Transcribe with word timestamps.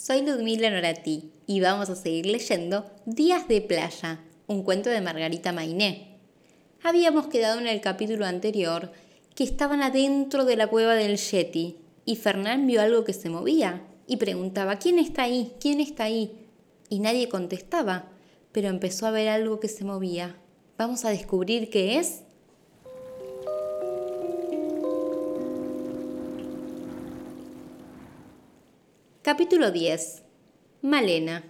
soy 0.00 0.22
Ludmila 0.22 0.70
Norati 0.70 1.32
y 1.46 1.60
vamos 1.60 1.90
a 1.90 1.96
seguir 1.96 2.26
leyendo 2.26 2.86
Días 3.04 3.48
de 3.48 3.60
Playa, 3.60 4.20
un 4.46 4.62
cuento 4.62 4.90
de 4.90 5.00
Margarita 5.00 5.50
Mainé. 5.50 6.18
Habíamos 6.84 7.26
quedado 7.26 7.58
en 7.58 7.66
el 7.66 7.80
capítulo 7.80 8.24
anterior 8.24 8.92
que 9.34 9.42
estaban 9.42 9.82
adentro 9.82 10.44
de 10.44 10.56
la 10.56 10.68
cueva 10.68 10.94
del 10.94 11.16
Yeti 11.16 11.78
y 12.04 12.14
Fernán 12.14 12.68
vio 12.68 12.80
algo 12.80 13.04
que 13.04 13.12
se 13.12 13.28
movía 13.28 13.82
y 14.06 14.18
preguntaba 14.18 14.76
¿quién 14.76 15.00
está 15.00 15.24
ahí? 15.24 15.52
¿quién 15.60 15.80
está 15.80 16.04
ahí? 16.04 16.46
Y 16.88 17.00
nadie 17.00 17.28
contestaba, 17.28 18.08
pero 18.52 18.68
empezó 18.68 19.06
a 19.06 19.10
ver 19.10 19.28
algo 19.28 19.58
que 19.58 19.68
se 19.68 19.84
movía. 19.84 20.36
Vamos 20.78 21.04
a 21.04 21.10
descubrir 21.10 21.70
qué 21.70 21.98
es 21.98 22.22
Capítulo 29.28 29.70
10. 29.72 30.22
Malena. 30.80 31.44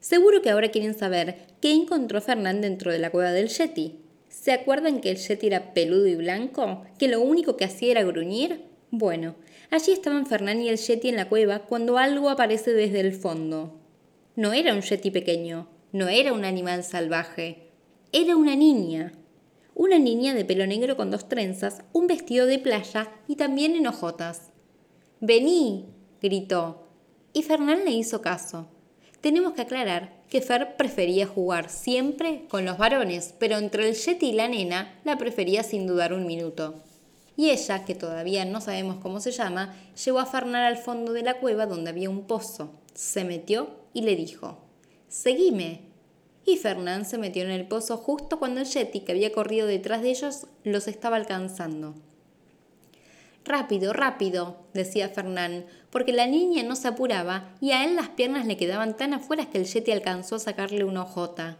Seguro 0.00 0.42
que 0.42 0.50
ahora 0.50 0.72
quieren 0.72 0.98
saber 0.98 1.36
qué 1.60 1.70
encontró 1.70 2.20
Fernán 2.20 2.60
dentro 2.60 2.90
de 2.90 2.98
la 2.98 3.10
cueva 3.10 3.30
del 3.30 3.46
Yeti. 3.46 4.00
¿Se 4.28 4.50
acuerdan 4.50 5.00
que 5.00 5.12
el 5.12 5.16
Yeti 5.18 5.46
era 5.46 5.72
peludo 5.72 6.08
y 6.08 6.16
blanco? 6.16 6.82
¿Que 6.98 7.06
lo 7.06 7.20
único 7.20 7.56
que 7.56 7.64
hacía 7.64 7.92
era 7.92 8.02
gruñir? 8.02 8.64
Bueno, 8.90 9.36
allí 9.70 9.92
estaban 9.92 10.26
Fernán 10.26 10.62
y 10.62 10.68
el 10.68 10.78
Yeti 10.78 11.10
en 11.10 11.14
la 11.14 11.28
cueva 11.28 11.60
cuando 11.60 11.96
algo 11.96 12.28
aparece 12.28 12.72
desde 12.72 12.98
el 12.98 13.12
fondo. 13.12 13.78
No 14.34 14.52
era 14.52 14.74
un 14.74 14.80
Yeti 14.80 15.12
pequeño, 15.12 15.68
no 15.92 16.08
era 16.08 16.32
un 16.32 16.44
animal 16.44 16.82
salvaje, 16.82 17.68
era 18.10 18.34
una 18.34 18.56
niña. 18.56 19.12
Una 19.76 20.00
niña 20.00 20.34
de 20.34 20.44
pelo 20.44 20.66
negro 20.66 20.96
con 20.96 21.12
dos 21.12 21.28
trenzas, 21.28 21.84
un 21.92 22.08
vestido 22.08 22.46
de 22.46 22.58
playa 22.58 23.12
y 23.28 23.36
también 23.36 23.76
en 23.76 23.86
hojotas. 23.86 24.50
Vení, 25.20 25.86
gritó, 26.20 26.79
y 27.32 27.42
Fernán 27.42 27.84
le 27.84 27.92
hizo 27.92 28.20
caso. 28.20 28.66
Tenemos 29.20 29.52
que 29.52 29.62
aclarar 29.62 30.20
que 30.30 30.40
Fer 30.40 30.76
prefería 30.76 31.26
jugar 31.26 31.68
siempre 31.68 32.46
con 32.48 32.64
los 32.64 32.78
varones, 32.78 33.34
pero 33.38 33.58
entre 33.58 33.88
el 33.88 33.94
Yeti 33.94 34.30
y 34.30 34.32
la 34.32 34.48
nena 34.48 34.98
la 35.04 35.18
prefería 35.18 35.62
sin 35.62 35.86
dudar 35.86 36.12
un 36.12 36.26
minuto. 36.26 36.82
Y 37.36 37.50
ella, 37.50 37.84
que 37.84 37.94
todavía 37.94 38.44
no 38.44 38.60
sabemos 38.60 38.96
cómo 39.00 39.20
se 39.20 39.30
llama, 39.30 39.74
llevó 40.04 40.20
a 40.20 40.26
Fernán 40.26 40.64
al 40.64 40.76
fondo 40.76 41.12
de 41.12 41.22
la 41.22 41.34
cueva 41.34 41.66
donde 41.66 41.90
había 41.90 42.10
un 42.10 42.26
pozo. 42.26 42.72
Se 42.94 43.24
metió 43.24 43.70
y 43.92 44.02
le 44.02 44.16
dijo, 44.16 44.58
Seguime. 45.08 45.82
Y 46.46 46.56
Fernán 46.56 47.04
se 47.04 47.18
metió 47.18 47.42
en 47.42 47.50
el 47.50 47.68
pozo 47.68 47.96
justo 47.96 48.38
cuando 48.38 48.60
el 48.60 48.66
Yeti, 48.66 49.00
que 49.00 49.12
había 49.12 49.32
corrido 49.32 49.66
detrás 49.66 50.02
de 50.02 50.10
ellos, 50.10 50.46
los 50.64 50.88
estaba 50.88 51.16
alcanzando. 51.16 51.94
Rápido, 53.44 53.92
rápido, 53.92 54.56
decía 54.74 55.08
Fernán, 55.08 55.64
porque 55.90 56.12
la 56.12 56.26
niña 56.26 56.62
no 56.62 56.76
se 56.76 56.88
apuraba 56.88 57.54
y 57.60 57.72
a 57.72 57.84
él 57.84 57.96
las 57.96 58.10
piernas 58.10 58.46
le 58.46 58.56
quedaban 58.56 58.96
tan 58.96 59.14
afuera 59.14 59.50
que 59.50 59.58
el 59.58 59.64
yeti 59.64 59.90
alcanzó 59.92 60.36
a 60.36 60.40
sacarle 60.40 60.84
una 60.84 61.02
ojota. 61.02 61.56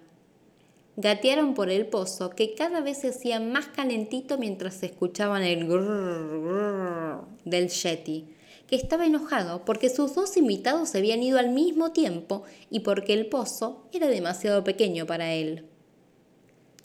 Gatearon 0.96 1.54
por 1.54 1.70
el 1.70 1.86
pozo 1.86 2.30
que 2.30 2.54
cada 2.54 2.80
vez 2.80 2.98
se 2.98 3.08
hacía 3.08 3.40
más 3.40 3.68
calentito 3.68 4.36
mientras 4.36 4.82
escuchaban 4.82 5.42
el 5.42 5.66
grrr, 5.66 6.42
grrr 6.42 7.24
del 7.44 7.68
yeti, 7.68 8.34
que 8.66 8.76
estaba 8.76 9.06
enojado 9.06 9.64
porque 9.64 9.88
sus 9.88 10.14
dos 10.14 10.36
invitados 10.36 10.90
se 10.90 10.98
habían 10.98 11.22
ido 11.22 11.38
al 11.38 11.50
mismo 11.50 11.92
tiempo 11.92 12.44
y 12.70 12.80
porque 12.80 13.14
el 13.14 13.26
pozo 13.26 13.86
era 13.92 14.08
demasiado 14.08 14.62
pequeño 14.62 15.06
para 15.06 15.32
él. 15.32 15.66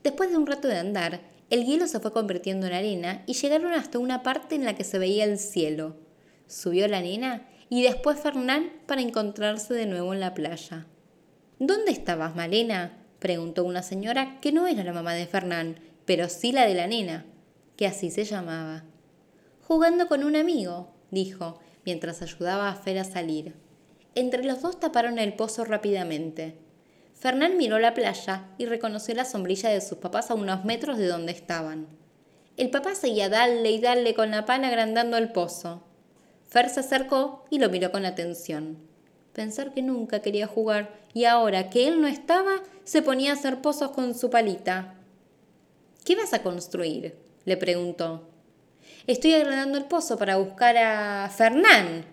Después 0.03 0.29
de 0.29 0.37
un 0.37 0.47
rato 0.47 0.67
de 0.67 0.77
andar, 0.77 1.21
el 1.49 1.65
hielo 1.65 1.87
se 1.87 1.99
fue 1.99 2.11
convirtiendo 2.11 2.67
en 2.67 2.73
arena 2.73 3.23
y 3.27 3.33
llegaron 3.33 3.73
hasta 3.73 3.99
una 3.99 4.23
parte 4.23 4.55
en 4.55 4.65
la 4.65 4.75
que 4.75 4.83
se 4.83 4.97
veía 4.97 5.25
el 5.25 5.37
cielo. 5.37 5.95
Subió 6.47 6.87
la 6.87 7.01
nena 7.01 7.47
y 7.69 7.83
después 7.83 8.19
Fernán 8.19 8.71
para 8.87 9.01
encontrarse 9.01 9.73
de 9.73 9.85
nuevo 9.85 10.13
en 10.13 10.19
la 10.19 10.33
playa. 10.33 10.87
¿Dónde 11.59 11.91
estabas, 11.91 12.35
Malena? 12.35 12.97
preguntó 13.19 13.63
una 13.63 13.81
señora 13.81 14.39
que 14.41 14.51
no 14.51 14.67
era 14.67 14.83
la 14.83 14.93
mamá 14.93 15.13
de 15.13 15.25
Fernán, 15.25 15.79
pero 16.05 16.29
sí 16.29 16.51
la 16.51 16.65
de 16.65 16.73
la 16.73 16.87
nena, 16.87 17.25
que 17.77 17.87
así 17.87 18.11
se 18.11 18.23
llamaba. 18.23 18.83
Jugando 19.61 20.07
con 20.07 20.23
un 20.23 20.35
amigo, 20.35 20.93
dijo, 21.11 21.59
mientras 21.85 22.21
ayudaba 22.21 22.69
a 22.69 22.75
Fer 22.75 22.99
a 22.99 23.03
salir. 23.03 23.55
Entre 24.15 24.43
los 24.43 24.61
dos 24.61 24.79
taparon 24.79 25.17
el 25.19 25.33
pozo 25.33 25.65
rápidamente. 25.65 26.57
Fernán 27.15 27.57
miró 27.57 27.79
la 27.79 27.93
playa 27.93 28.45
y 28.57 28.65
reconoció 28.65 29.15
la 29.15 29.25
sombrilla 29.25 29.69
de 29.69 29.81
sus 29.81 29.97
papás 29.97 30.29
a 30.29 30.35
unos 30.35 30.65
metros 30.65 30.97
de 30.97 31.07
donde 31.07 31.31
estaban. 31.31 31.87
El 32.57 32.69
papá 32.69 32.93
seguía 32.93 33.29
darle 33.29 33.71
y 33.71 33.79
darle 33.79 34.13
con 34.13 34.31
la 34.31 34.45
pana 34.45 34.67
agrandando 34.67 35.17
el 35.17 35.31
pozo. 35.31 35.83
Fer 36.47 36.69
se 36.69 36.81
acercó 36.81 37.45
y 37.49 37.59
lo 37.59 37.69
miró 37.69 37.91
con 37.91 38.05
atención. 38.05 38.77
Pensar 39.33 39.73
que 39.73 39.81
nunca 39.81 40.21
quería 40.21 40.47
jugar 40.47 40.93
y 41.13 41.25
ahora 41.25 41.69
que 41.69 41.87
él 41.87 42.01
no 42.01 42.07
estaba, 42.07 42.61
se 42.83 43.01
ponía 43.01 43.31
a 43.31 43.33
hacer 43.33 43.61
pozos 43.61 43.91
con 43.91 44.13
su 44.13 44.29
palita. 44.29 44.95
¿Qué 46.03 46.15
vas 46.15 46.33
a 46.33 46.43
construir? 46.43 47.15
le 47.45 47.57
preguntó. 47.57 48.29
Estoy 49.07 49.33
agrandando 49.33 49.77
el 49.77 49.85
pozo 49.85 50.17
para 50.17 50.37
buscar 50.37 50.77
a 50.77 51.29
Fernán. 51.29 52.05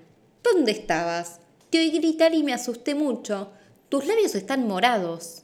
¿Dónde 0.42 0.72
estabas? 0.72 1.40
Te 1.70 1.78
oí 1.78 1.90
gritar 1.90 2.34
y 2.34 2.42
me 2.42 2.52
asusté 2.52 2.94
mucho. 2.94 3.52
Tus 3.92 4.06
labios 4.06 4.34
están 4.34 4.66
morados. 4.66 5.42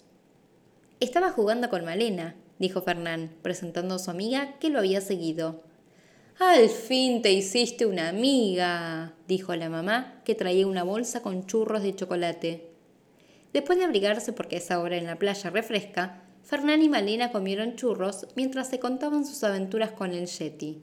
Estaba 1.01 1.33
jugando 1.33 1.69
con 1.69 1.85
Malena, 1.85 2.35
dijo 2.59 2.81
Fernán, 2.81 3.31
presentando 3.43 3.97
a 3.97 3.99
su 3.99 4.11
amiga 4.11 4.55
que 4.59 4.71
lo 4.71 4.79
había 4.79 5.03
seguido. 5.03 5.65
Al 6.39 6.71
fin 6.71 7.21
te 7.21 7.31
hiciste 7.31 7.85
una 7.85 8.09
amiga, 8.09 9.13
dijo 9.27 9.55
la 9.55 9.69
mamá, 9.69 10.23
que 10.25 10.35
traía 10.35 10.67
una 10.67 10.83
bolsa 10.83 11.21
con 11.21 11.47
churros 11.47 11.83
de 11.83 11.95
chocolate. 11.95 12.71
Después 13.53 13.79
de 13.79 13.85
abrigarse 13.85 14.33
porque 14.33 14.57
esa 14.57 14.81
hora 14.81 14.97
en 14.97 15.05
la 15.05 15.19
playa 15.19 15.51
refresca, 15.51 16.23
Fernán 16.43 16.81
y 16.81 16.89
Malena 16.89 17.31
comieron 17.31 17.77
churros 17.77 18.29
mientras 18.35 18.71
se 18.71 18.79
contaban 18.79 19.27
sus 19.27 19.45
aventuras 19.45 19.91
con 19.91 20.15
el 20.15 20.27
Yeti. 20.27 20.81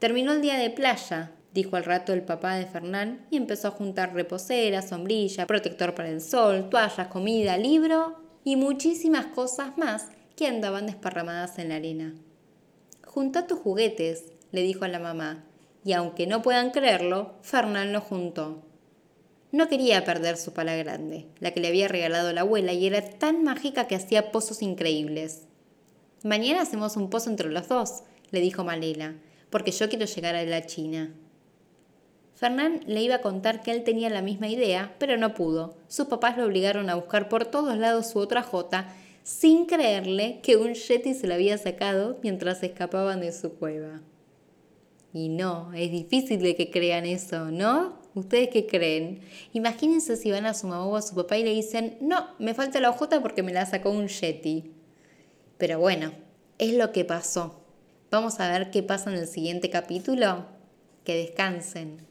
Terminó 0.00 0.32
el 0.32 0.42
día 0.42 0.58
de 0.58 0.70
playa, 0.70 1.30
dijo 1.52 1.76
al 1.76 1.84
rato 1.84 2.12
el 2.12 2.22
papá 2.22 2.54
de 2.54 2.66
Fernán 2.66 3.26
y 3.30 3.36
empezó 3.36 3.68
a 3.68 3.72
juntar 3.72 4.14
reposera, 4.14 4.82
sombrilla, 4.82 5.46
protector 5.46 5.94
para 5.94 6.10
el 6.10 6.20
sol, 6.20 6.68
toallas, 6.70 7.08
comida, 7.08 7.56
libro 7.56 8.16
y 8.44 8.56
muchísimas 8.56 9.26
cosas 9.26 9.76
más 9.76 10.08
que 10.36 10.46
andaban 10.46 10.86
desparramadas 10.86 11.58
en 11.58 11.70
la 11.70 11.76
arena. 11.76 12.14
Junta 13.04 13.46
tus 13.46 13.58
juguetes, 13.58 14.32
le 14.52 14.62
dijo 14.62 14.84
a 14.84 14.88
la 14.88 14.98
mamá, 14.98 15.44
y 15.84 15.92
aunque 15.92 16.26
no 16.26 16.42
puedan 16.42 16.70
creerlo, 16.70 17.34
Fernán 17.42 17.92
lo 17.92 18.00
juntó. 18.00 18.62
No 19.52 19.68
quería 19.68 20.04
perder 20.04 20.36
su 20.36 20.52
pala 20.52 20.76
grande, 20.76 21.26
la 21.40 21.50
que 21.50 21.60
le 21.60 21.68
había 21.68 21.88
regalado 21.88 22.32
la 22.32 22.42
abuela 22.42 22.72
y 22.72 22.86
era 22.86 23.02
tan 23.02 23.42
mágica 23.42 23.88
que 23.88 23.96
hacía 23.96 24.30
pozos 24.30 24.62
increíbles. 24.62 25.48
Mañana 26.22 26.62
hacemos 26.62 26.96
un 26.96 27.10
pozo 27.10 27.30
entre 27.30 27.50
los 27.50 27.66
dos, 27.66 28.04
le 28.30 28.40
dijo 28.40 28.62
Malela, 28.62 29.16
porque 29.50 29.72
yo 29.72 29.88
quiero 29.88 30.06
llegar 30.06 30.36
a 30.36 30.44
la 30.44 30.66
China. 30.66 31.12
Fernán 32.40 32.80
le 32.86 33.02
iba 33.02 33.16
a 33.16 33.20
contar 33.20 33.60
que 33.60 33.70
él 33.70 33.84
tenía 33.84 34.08
la 34.08 34.22
misma 34.22 34.48
idea, 34.48 34.94
pero 34.98 35.18
no 35.18 35.34
pudo. 35.34 35.76
Sus 35.88 36.06
papás 36.06 36.38
lo 36.38 36.46
obligaron 36.46 36.88
a 36.88 36.94
buscar 36.94 37.28
por 37.28 37.44
todos 37.44 37.76
lados 37.76 38.08
su 38.08 38.18
otra 38.18 38.42
jota, 38.42 38.94
sin 39.22 39.66
creerle 39.66 40.40
que 40.42 40.56
un 40.56 40.72
yeti 40.72 41.12
se 41.12 41.26
la 41.26 41.34
había 41.34 41.58
sacado 41.58 42.16
mientras 42.22 42.62
escapaban 42.62 43.20
de 43.20 43.32
su 43.32 43.56
cueva. 43.56 44.00
Y 45.12 45.28
no, 45.28 45.74
es 45.74 45.90
difícil 45.90 46.40
de 46.40 46.56
que 46.56 46.70
crean 46.70 47.04
eso, 47.04 47.50
¿no? 47.50 47.98
¿Ustedes 48.14 48.48
qué 48.48 48.66
creen? 48.66 49.20
Imagínense 49.52 50.16
si 50.16 50.30
van 50.30 50.46
a 50.46 50.54
su 50.54 50.66
mamá 50.66 50.86
o 50.86 50.96
a 50.96 51.02
su 51.02 51.14
papá 51.14 51.36
y 51.36 51.44
le 51.44 51.50
dicen, 51.50 51.98
no, 52.00 52.26
me 52.38 52.54
falta 52.54 52.80
la 52.80 52.92
jota 52.92 53.20
porque 53.20 53.42
me 53.42 53.52
la 53.52 53.66
sacó 53.66 53.90
un 53.90 54.08
yeti. 54.08 54.72
Pero 55.58 55.78
bueno, 55.78 56.12
es 56.56 56.72
lo 56.72 56.90
que 56.90 57.04
pasó. 57.04 57.60
Vamos 58.10 58.40
a 58.40 58.50
ver 58.50 58.70
qué 58.70 58.82
pasa 58.82 59.10
en 59.10 59.18
el 59.18 59.28
siguiente 59.28 59.68
capítulo. 59.68 60.46
Que 61.04 61.16
descansen. 61.16 62.09